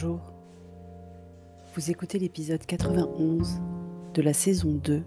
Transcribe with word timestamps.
Bonjour. 0.00 0.20
Vous 1.74 1.90
écoutez 1.90 2.20
l'épisode 2.20 2.64
91 2.64 3.60
de 4.14 4.22
la 4.22 4.32
saison 4.32 4.70
2 4.70 5.02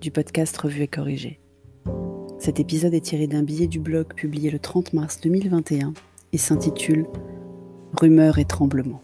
du 0.00 0.10
podcast 0.10 0.56
Revue 0.56 0.82
et 0.82 0.88
Corrigé. 0.88 1.38
Cet 2.40 2.58
épisode 2.58 2.94
est 2.94 3.04
tiré 3.04 3.28
d'un 3.28 3.44
billet 3.44 3.68
du 3.68 3.78
blog 3.78 4.12
publié 4.12 4.50
le 4.50 4.58
30 4.58 4.92
mars 4.92 5.20
2021 5.20 5.94
et 6.32 6.38
s'intitule 6.38 7.06
Rumeurs 7.92 8.38
et 8.38 8.44
tremblements. 8.44 9.02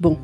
Bon, 0.00 0.18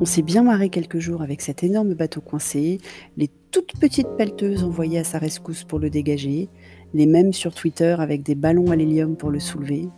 on 0.00 0.04
s'est 0.04 0.22
bien 0.22 0.42
marré 0.42 0.70
quelques 0.70 0.98
jours 0.98 1.22
avec 1.22 1.40
cet 1.40 1.62
énorme 1.62 1.94
bateau 1.94 2.20
coincé, 2.20 2.80
les 3.16 3.30
toutes 3.52 3.78
petites 3.78 4.10
pelleteuses 4.18 4.64
envoyées 4.64 4.98
à 4.98 5.04
sa 5.04 5.18
rescousse 5.18 5.62
pour 5.62 5.78
le 5.78 5.88
dégager, 5.88 6.48
les 6.94 7.06
mêmes 7.06 7.32
sur 7.32 7.54
Twitter 7.54 7.94
avec 7.96 8.24
des 8.24 8.34
ballons 8.34 8.72
à 8.72 8.76
l'hélium 8.76 9.14
pour 9.14 9.30
le 9.30 9.38
soulever. 9.38 9.88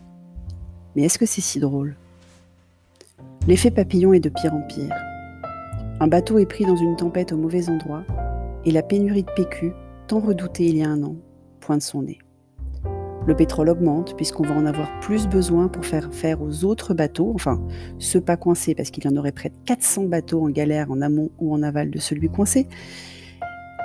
Mais 0.97 1.05
est-ce 1.05 1.19
que 1.19 1.25
c'est 1.25 1.41
si 1.41 1.61
drôle? 1.61 1.97
L'effet 3.47 3.71
papillon 3.71 4.13
est 4.13 4.19
de 4.19 4.29
pire 4.29 4.55
en 4.55 4.61
pire. 4.63 4.93
Un 6.01 6.09
bateau 6.09 6.39
est 6.39 6.47
pris 6.47 6.65
dans 6.65 6.75
une 6.75 6.97
tempête 6.97 7.31
au 7.31 7.37
mauvais 7.37 7.69
endroit 7.69 8.03
et 8.65 8.73
la 8.73 8.83
pénurie 8.83 9.23
de 9.23 9.31
PQ, 9.37 9.73
tant 10.09 10.19
redoutée 10.19 10.67
il 10.67 10.79
y 10.79 10.83
a 10.83 10.89
un 10.89 11.05
an, 11.05 11.15
pointe 11.61 11.83
son 11.83 12.03
nez. 12.03 12.19
Le 13.25 13.37
pétrole 13.37 13.69
augmente 13.69 14.17
puisqu'on 14.17 14.43
va 14.43 14.57
en 14.57 14.67
avoir 14.67 14.99
plus 14.99 15.29
besoin 15.29 15.69
pour 15.69 15.87
faire 15.87 16.13
faire 16.13 16.43
aux 16.43 16.65
autres 16.65 16.93
bateaux, 16.93 17.31
enfin 17.37 17.63
ceux 18.01 18.21
pas 18.21 18.37
coincés 18.37 18.75
parce 18.75 18.91
qu'il 18.91 19.05
y 19.05 19.09
en 19.09 19.17
aurait 19.17 19.31
près 19.31 19.51
de 19.51 19.57
400 19.65 20.07
bateaux 20.07 20.43
en 20.43 20.51
galère 20.51 20.91
en 20.91 21.01
amont 21.01 21.31
ou 21.39 21.55
en 21.55 21.63
aval 21.63 21.91
de 21.93 22.01
celui 22.01 22.29
coincé, 22.29 22.67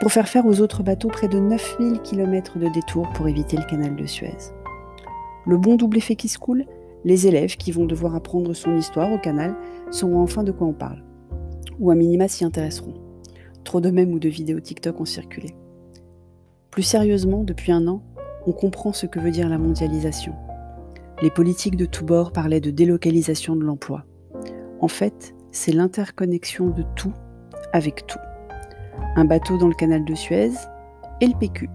pour 0.01 0.11
faire 0.11 0.27
faire 0.27 0.47
aux 0.47 0.59
autres 0.59 0.81
bateaux 0.81 1.09
près 1.09 1.27
de 1.27 1.37
9000 1.37 2.01
km 2.01 2.57
de 2.57 2.67
détour 2.69 3.07
pour 3.13 3.27
éviter 3.27 3.57
le 3.57 3.63
canal 3.69 3.95
de 3.95 4.07
Suez. 4.07 4.55
Le 5.45 5.57
bon 5.57 5.75
double 5.75 5.97
effet 5.97 6.15
qui 6.15 6.29
se 6.29 6.39
coule, 6.39 6.65
les 7.03 7.27
élèves 7.27 7.57
qui 7.57 7.71
vont 7.71 7.85
devoir 7.85 8.15
apprendre 8.15 8.53
son 8.53 8.75
histoire 8.75 9.11
au 9.11 9.17
canal 9.17 9.55
sauront 9.89 10.21
enfin 10.21 10.43
de 10.43 10.51
quoi 10.51 10.67
on 10.67 10.73
parle, 10.73 11.03
ou 11.79 11.91
à 11.91 11.95
minima 11.95 12.27
s'y 12.27 12.45
intéresseront. 12.45 12.93
Trop 13.63 13.81
de 13.81 13.89
mèmes 13.89 14.13
ou 14.13 14.19
de 14.19 14.29
vidéos 14.29 14.59
TikTok 14.59 14.99
ont 14.99 15.05
circulé. 15.05 15.55
Plus 16.69 16.83
sérieusement, 16.83 17.43
depuis 17.43 17.71
un 17.71 17.87
an, 17.87 18.01
on 18.47 18.53
comprend 18.53 18.93
ce 18.93 19.05
que 19.05 19.19
veut 19.19 19.31
dire 19.31 19.49
la 19.49 19.57
mondialisation. 19.57 20.33
Les 21.21 21.29
politiques 21.29 21.75
de 21.75 21.85
tous 21.85 22.05
bords 22.05 22.31
parlaient 22.31 22.61
de 22.61 22.71
délocalisation 22.71 23.55
de 23.55 23.63
l'emploi. 23.63 24.05
En 24.79 24.87
fait, 24.87 25.35
c'est 25.51 25.73
l'interconnexion 25.73 26.69
de 26.69 26.83
tout 26.95 27.13
avec 27.73 28.07
tout. 28.07 28.19
Un 29.15 29.25
bateau 29.25 29.57
dans 29.57 29.67
le 29.67 29.75
canal 29.75 30.05
de 30.05 30.15
Suez 30.15 30.51
et 31.19 31.27
le 31.27 31.37
PQ. 31.37 31.69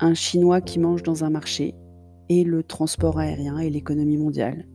Un 0.00 0.14
Chinois 0.14 0.60
qui 0.60 0.78
mange 0.78 1.02
dans 1.02 1.24
un 1.24 1.30
marché 1.30 1.74
et 2.28 2.44
le 2.44 2.62
transport 2.62 3.18
aérien 3.18 3.58
et 3.58 3.70
l'économie 3.70 4.16
mondiale. 4.16 4.66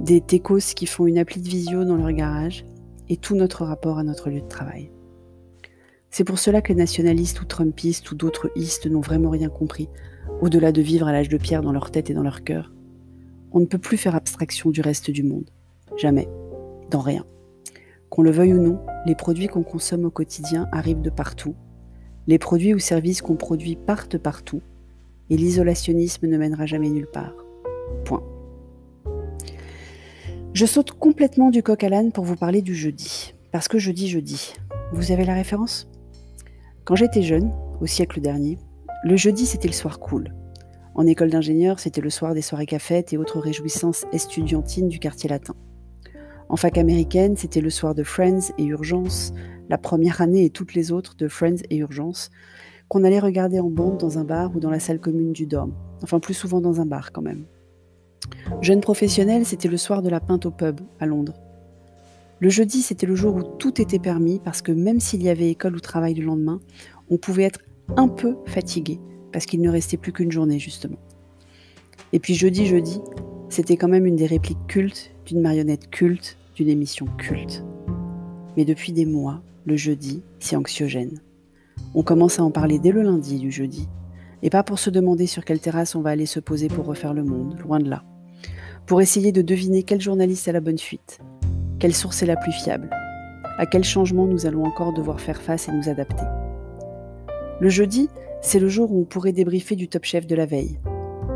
Des 0.00 0.20
techos 0.20 0.74
qui 0.74 0.86
font 0.86 1.06
une 1.06 1.18
appli 1.18 1.40
de 1.40 1.48
visio 1.48 1.84
dans 1.84 1.96
leur 1.96 2.12
garage 2.12 2.64
et 3.08 3.16
tout 3.16 3.34
notre 3.34 3.64
rapport 3.64 3.98
à 3.98 4.04
notre 4.04 4.30
lieu 4.30 4.40
de 4.40 4.48
travail. 4.48 4.90
C'est 6.10 6.24
pour 6.24 6.38
cela 6.38 6.62
que 6.62 6.72
les 6.72 6.78
nationalistes 6.78 7.40
ou 7.40 7.44
trumpistes 7.44 8.10
ou 8.10 8.14
d'autres 8.14 8.50
istes 8.56 8.86
n'ont 8.86 9.00
vraiment 9.00 9.30
rien 9.30 9.48
compris, 9.48 9.88
au-delà 10.40 10.72
de 10.72 10.80
vivre 10.80 11.06
à 11.06 11.12
l'âge 11.12 11.28
de 11.28 11.36
pierre 11.36 11.62
dans 11.62 11.72
leur 11.72 11.90
tête 11.90 12.10
et 12.10 12.14
dans 12.14 12.22
leur 12.22 12.44
cœur. 12.44 12.72
On 13.52 13.60
ne 13.60 13.66
peut 13.66 13.78
plus 13.78 13.96
faire 13.96 14.14
abstraction 14.14 14.70
du 14.70 14.80
reste 14.80 15.10
du 15.10 15.22
monde. 15.22 15.50
Jamais. 15.96 16.28
Dans 16.90 17.00
rien. 17.00 17.24
Qu'on 18.10 18.22
le 18.22 18.30
veuille 18.30 18.54
ou 18.54 18.62
non, 18.62 18.80
les 19.06 19.14
produits 19.14 19.48
qu'on 19.48 19.62
consomme 19.62 20.04
au 20.04 20.10
quotidien 20.10 20.66
arrivent 20.72 21.02
de 21.02 21.10
partout. 21.10 21.54
Les 22.26 22.38
produits 22.38 22.74
ou 22.74 22.78
services 22.78 23.22
qu'on 23.22 23.36
produit 23.36 23.76
partent 23.76 24.18
partout. 24.18 24.62
Et 25.30 25.36
l'isolationnisme 25.36 26.26
ne 26.26 26.38
mènera 26.38 26.66
jamais 26.66 26.90
nulle 26.90 27.06
part. 27.06 27.34
Point. 28.04 28.22
Je 30.54 30.66
saute 30.66 30.92
complètement 30.92 31.50
du 31.50 31.62
coq 31.62 31.84
à 31.84 31.88
l'âne 31.88 32.12
pour 32.12 32.24
vous 32.24 32.36
parler 32.36 32.62
du 32.62 32.74
jeudi. 32.74 33.34
Parce 33.52 33.68
que 33.68 33.78
jeudi, 33.78 34.08
jeudi. 34.08 34.54
Vous 34.92 35.12
avez 35.12 35.24
la 35.24 35.34
référence? 35.34 35.88
Quand 36.84 36.96
j'étais 36.96 37.22
jeune, 37.22 37.52
au 37.80 37.86
siècle 37.86 38.20
dernier, 38.20 38.58
le 39.04 39.16
jeudi 39.16 39.44
c'était 39.44 39.68
le 39.68 39.74
soir 39.74 40.00
cool. 40.00 40.34
En 40.94 41.06
école 41.06 41.30
d'ingénieur, 41.30 41.78
c'était 41.78 42.00
le 42.00 42.10
soir 42.10 42.34
des 42.34 42.42
soirées 42.42 42.66
cafettes 42.66 43.12
et 43.12 43.18
autres 43.18 43.38
réjouissances 43.38 44.06
estudiantines 44.12 44.88
du 44.88 44.98
quartier 44.98 45.28
latin. 45.28 45.54
En 46.48 46.56
fac 46.56 46.78
américaine, 46.78 47.36
c'était 47.36 47.60
le 47.60 47.70
soir 47.70 47.94
de 47.94 48.02
Friends 48.02 48.52
et 48.56 48.64
Urgence, 48.64 49.34
la 49.68 49.78
première 49.78 50.22
année 50.22 50.46
et 50.46 50.50
toutes 50.50 50.74
les 50.74 50.90
autres 50.90 51.14
de 51.14 51.28
Friends 51.28 51.62
et 51.68 51.76
Urgence, 51.76 52.30
qu'on 52.88 53.04
allait 53.04 53.20
regarder 53.20 53.60
en 53.60 53.68
bande 53.68 53.98
dans 53.98 54.18
un 54.18 54.24
bar 54.24 54.54
ou 54.56 54.60
dans 54.60 54.70
la 54.70 54.80
salle 54.80 54.98
commune 54.98 55.32
du 55.32 55.46
dorm. 55.46 55.72
Enfin, 56.02 56.20
plus 56.20 56.34
souvent 56.34 56.60
dans 56.60 56.80
un 56.80 56.86
bar 56.86 57.12
quand 57.12 57.22
même. 57.22 57.44
Jeune 58.60 58.80
professionnel, 58.80 59.44
c'était 59.44 59.68
le 59.68 59.76
soir 59.76 60.02
de 60.02 60.08
la 60.08 60.20
pinte 60.20 60.46
au 60.46 60.50
pub 60.50 60.80
à 61.00 61.06
Londres. 61.06 61.34
Le 62.40 62.48
jeudi, 62.48 62.82
c'était 62.82 63.06
le 63.06 63.14
jour 63.14 63.34
où 63.34 63.42
tout 63.42 63.80
était 63.80 63.98
permis 63.98 64.40
parce 64.42 64.62
que 64.62 64.72
même 64.72 65.00
s'il 65.00 65.22
y 65.22 65.28
avait 65.28 65.50
école 65.50 65.74
ou 65.74 65.80
travail 65.80 66.14
le 66.14 66.24
lendemain, 66.24 66.60
on 67.10 67.16
pouvait 67.16 67.42
être 67.42 67.60
un 67.96 68.08
peu 68.08 68.36
fatigué 68.46 69.00
parce 69.32 69.44
qu'il 69.46 69.60
ne 69.60 69.70
restait 69.70 69.96
plus 69.96 70.12
qu'une 70.12 70.32
journée 70.32 70.58
justement. 70.58 70.98
Et 72.12 72.20
puis 72.20 72.34
jeudi, 72.34 72.66
jeudi, 72.66 73.00
c'était 73.48 73.76
quand 73.76 73.88
même 73.88 74.06
une 74.06 74.16
des 74.16 74.26
répliques 74.26 74.66
cultes 74.66 75.10
d'une 75.26 75.40
marionnette 75.40 75.90
culte, 75.90 76.38
d'une 76.54 76.68
émission 76.68 77.06
culte. 77.18 77.64
Mais 78.56 78.64
depuis 78.64 78.92
des 78.92 79.04
mois, 79.04 79.42
le 79.66 79.76
jeudi, 79.76 80.22
c'est 80.38 80.56
anxiogène. 80.56 81.20
On 81.94 82.02
commence 82.02 82.38
à 82.38 82.44
en 82.44 82.50
parler 82.50 82.78
dès 82.78 82.92
le 82.92 83.02
lundi 83.02 83.38
du 83.38 83.50
jeudi. 83.50 83.88
Et 84.42 84.50
pas 84.50 84.62
pour 84.62 84.78
se 84.78 84.90
demander 84.90 85.26
sur 85.26 85.44
quelle 85.44 85.60
terrasse 85.60 85.94
on 85.94 86.02
va 86.02 86.10
aller 86.10 86.26
se 86.26 86.38
poser 86.38 86.68
pour 86.68 86.86
refaire 86.86 87.14
le 87.14 87.24
monde, 87.24 87.58
loin 87.58 87.80
de 87.80 87.88
là. 87.88 88.04
Pour 88.86 89.00
essayer 89.00 89.32
de 89.32 89.42
deviner 89.42 89.82
quel 89.82 90.00
journaliste 90.00 90.48
a 90.48 90.52
la 90.52 90.60
bonne 90.60 90.78
fuite, 90.78 91.18
quelle 91.78 91.94
source 91.94 92.22
est 92.22 92.26
la 92.26 92.36
plus 92.36 92.52
fiable 92.52 92.88
À 93.58 93.66
quel 93.66 93.84
changement 93.84 94.26
nous 94.26 94.46
allons 94.46 94.64
encore 94.64 94.92
devoir 94.92 95.20
faire 95.20 95.42
face 95.42 95.68
et 95.68 95.72
nous 95.72 95.88
adapter 95.88 96.24
Le 97.60 97.68
jeudi, 97.68 98.08
c'est 98.40 98.60
le 98.60 98.68
jour 98.68 98.92
où 98.92 99.00
on 99.00 99.04
pourrait 99.04 99.32
débriefer 99.32 99.74
du 99.74 99.88
top 99.88 100.04
chef 100.04 100.26
de 100.26 100.36
la 100.36 100.46
veille, 100.46 100.78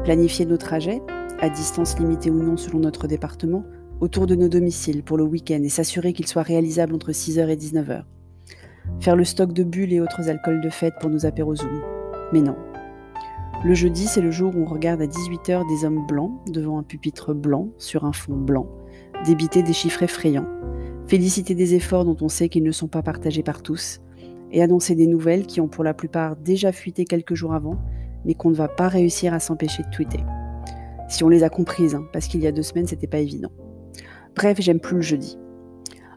planifier 0.04 0.46
nos 0.46 0.56
trajets, 0.56 1.02
à 1.40 1.48
distance 1.48 1.98
limitée 1.98 2.30
ou 2.30 2.42
non 2.42 2.56
selon 2.56 2.78
notre 2.78 3.08
département, 3.08 3.64
autour 4.00 4.26
de 4.26 4.34
nos 4.34 4.48
domiciles 4.48 5.02
pour 5.02 5.16
le 5.16 5.24
week-end 5.24 5.60
et 5.62 5.68
s'assurer 5.68 6.12
qu'ils 6.12 6.28
soient 6.28 6.42
réalisables 6.42 6.94
entre 6.94 7.10
6h 7.10 7.48
et 7.48 7.56
19h. 7.56 8.04
Faire 9.00 9.16
le 9.16 9.24
stock 9.24 9.52
de 9.52 9.64
bulles 9.64 9.92
et 9.92 10.00
autres 10.00 10.28
alcools 10.28 10.60
de 10.60 10.70
fête 10.70 10.94
pour 11.00 11.10
nos 11.10 11.26
apéros 11.26 11.56
Zoom. 11.56 11.82
Mais 12.32 12.40
non. 12.40 12.56
Le 13.64 13.74
jeudi, 13.74 14.06
c'est 14.06 14.20
le 14.20 14.30
jour 14.30 14.54
où 14.56 14.62
on 14.62 14.66
regarde 14.66 15.00
à 15.02 15.06
18h 15.06 15.68
des 15.68 15.84
hommes 15.84 16.06
blancs 16.06 16.32
devant 16.50 16.78
un 16.78 16.82
pupitre 16.82 17.34
blanc 17.34 17.68
sur 17.78 18.04
un 18.04 18.12
fond 18.12 18.36
blanc 18.36 18.66
débiter 19.24 19.62
des 19.62 19.72
chiffres 19.72 20.02
effrayants, 20.02 20.46
féliciter 21.06 21.54
des 21.54 21.74
efforts 21.74 22.04
dont 22.04 22.16
on 22.20 22.28
sait 22.28 22.48
qu'ils 22.48 22.64
ne 22.64 22.72
sont 22.72 22.88
pas 22.88 23.02
partagés 23.02 23.42
par 23.42 23.62
tous, 23.62 24.00
et 24.50 24.62
annoncer 24.62 24.94
des 24.94 25.06
nouvelles 25.06 25.46
qui 25.46 25.60
ont 25.60 25.68
pour 25.68 25.84
la 25.84 25.94
plupart 25.94 26.36
déjà 26.36 26.72
fuité 26.72 27.04
quelques 27.04 27.34
jours 27.34 27.54
avant, 27.54 27.78
mais 28.24 28.34
qu'on 28.34 28.50
ne 28.50 28.54
va 28.54 28.68
pas 28.68 28.88
réussir 28.88 29.32
à 29.32 29.40
s'empêcher 29.40 29.82
de 29.82 29.90
tweeter. 29.90 30.20
Si 31.08 31.24
on 31.24 31.28
les 31.28 31.42
a 31.42 31.48
comprises, 31.48 31.94
hein, 31.94 32.04
parce 32.12 32.26
qu'il 32.26 32.40
y 32.40 32.46
a 32.46 32.52
deux 32.52 32.62
semaines, 32.62 32.86
c'était 32.86 33.06
pas 33.06 33.18
évident. 33.18 33.50
Bref, 34.34 34.58
j'aime 34.60 34.80
plus 34.80 34.96
le 34.96 35.02
jeudi. 35.02 35.38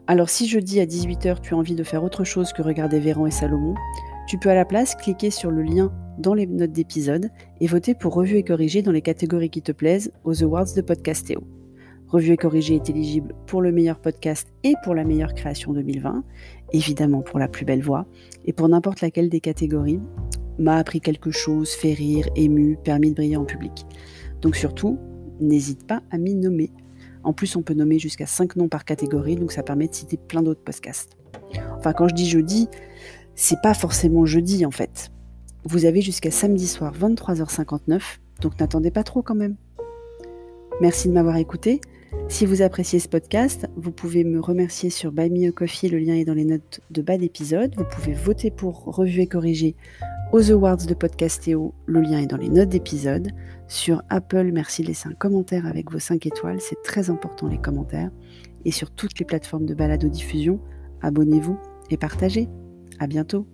Alors 0.08 0.30
si 0.30 0.46
jeudi 0.46 0.78
à 0.78 0.86
18h 0.86 1.40
tu 1.40 1.54
as 1.54 1.56
envie 1.56 1.74
de 1.74 1.82
faire 1.82 2.04
autre 2.04 2.22
chose 2.22 2.52
que 2.52 2.62
regarder 2.62 3.00
Véran 3.00 3.26
et 3.26 3.32
Salomon, 3.32 3.74
tu 4.28 4.38
peux 4.38 4.50
à 4.50 4.54
la 4.54 4.64
place 4.64 4.94
cliquer 4.94 5.30
sur 5.30 5.50
le 5.50 5.62
lien 5.62 5.92
dans 6.18 6.32
les 6.32 6.46
notes 6.46 6.70
d'épisode 6.70 7.28
et 7.60 7.66
voter 7.66 7.92
pour 7.96 8.14
revue 8.14 8.36
et 8.36 8.44
corriger 8.44 8.82
dans 8.82 8.92
les 8.92 9.02
catégories 9.02 9.50
qui 9.50 9.62
te 9.62 9.72
plaisent 9.72 10.12
aux 10.22 10.44
Awards 10.44 10.72
de 10.76 10.80
Podcastéo. 10.80 11.40
Revue 12.06 12.30
et 12.30 12.36
corrigée 12.36 12.76
est 12.76 12.88
éligible 12.88 13.34
pour 13.48 13.60
le 13.60 13.72
meilleur 13.72 13.98
podcast 13.98 14.46
et 14.62 14.74
pour 14.84 14.94
la 14.94 15.02
meilleure 15.02 15.34
création 15.34 15.72
2020, 15.72 16.22
évidemment 16.72 17.22
pour 17.22 17.40
la 17.40 17.48
plus 17.48 17.64
belle 17.64 17.82
voix, 17.82 18.06
et 18.44 18.52
pour 18.52 18.68
n'importe 18.68 19.00
laquelle 19.00 19.28
des 19.28 19.40
catégories, 19.40 20.00
m'a 20.60 20.76
appris 20.76 21.00
quelque 21.00 21.32
chose, 21.32 21.70
fait 21.70 21.94
rire, 21.94 22.28
ému, 22.36 22.78
permis 22.84 23.10
de 23.10 23.16
briller 23.16 23.36
en 23.36 23.44
public. 23.44 23.84
Donc 24.40 24.54
surtout, 24.54 25.00
n'hésite 25.40 25.84
pas 25.84 26.00
à 26.12 26.18
m'y 26.18 26.36
nommer. 26.36 26.70
En 27.26 27.32
plus, 27.32 27.56
on 27.56 27.62
peut 27.62 27.74
nommer 27.74 27.98
jusqu'à 27.98 28.24
5 28.24 28.54
noms 28.54 28.68
par 28.68 28.84
catégorie, 28.84 29.34
donc 29.34 29.50
ça 29.50 29.64
permet 29.64 29.88
de 29.88 29.94
citer 29.94 30.16
plein 30.16 30.44
d'autres 30.44 30.62
podcasts. 30.62 31.16
Enfin, 31.76 31.92
quand 31.92 32.06
je 32.06 32.14
dis 32.14 32.28
jeudi, 32.28 32.68
c'est 33.34 33.60
pas 33.60 33.74
forcément 33.74 34.24
jeudi 34.26 34.64
en 34.64 34.70
fait. 34.70 35.10
Vous 35.64 35.86
avez 35.86 36.02
jusqu'à 36.02 36.30
samedi 36.30 36.68
soir 36.68 36.94
23h59, 36.96 38.00
donc 38.40 38.60
n'attendez 38.60 38.92
pas 38.92 39.02
trop 39.02 39.22
quand 39.22 39.34
même. 39.34 39.56
Merci 40.80 41.08
de 41.08 41.14
m'avoir 41.14 41.36
écouté. 41.36 41.80
Si 42.28 42.46
vous 42.46 42.62
appréciez 42.62 43.00
ce 43.00 43.08
podcast, 43.08 43.66
vous 43.76 43.90
pouvez 43.90 44.22
me 44.22 44.38
remercier 44.38 44.88
sur 44.88 45.10
Buy 45.10 45.28
Me 45.28 45.48
a 45.48 45.52
Coffee, 45.52 45.88
le 45.88 45.98
lien 45.98 46.14
est 46.14 46.24
dans 46.24 46.34
les 46.34 46.44
notes 46.44 46.80
de 46.92 47.02
bas 47.02 47.18
d'épisode. 47.18 47.74
Vous 47.76 47.84
pouvez 47.90 48.12
voter 48.12 48.52
pour 48.52 48.84
Revue 48.84 49.22
et 49.22 49.26
Corriger 49.26 49.74
aux 50.32 50.50
Awards 50.50 50.86
de 50.86 50.94
Podcastéo, 50.94 51.74
le 51.86 52.00
lien 52.00 52.18
est 52.18 52.26
dans 52.26 52.36
les 52.36 52.48
notes 52.48 52.68
d'épisode. 52.68 53.28
Sur 53.68 54.02
Apple, 54.08 54.50
merci 54.52 54.82
de 54.82 54.88
laisser 54.88 55.08
un 55.08 55.14
commentaire 55.14 55.66
avec 55.66 55.90
vos 55.90 55.98
5 55.98 56.26
étoiles, 56.26 56.60
c'est 56.60 56.82
très 56.82 57.10
important 57.10 57.48
les 57.48 57.58
commentaires. 57.58 58.10
Et 58.64 58.72
sur 58.72 58.90
toutes 58.90 59.18
les 59.18 59.24
plateformes 59.24 59.66
de 59.66 59.74
balado-diffusion, 59.74 60.60
abonnez-vous 61.02 61.58
et 61.90 61.96
partagez. 61.96 62.48
À 62.98 63.06
bientôt 63.06 63.46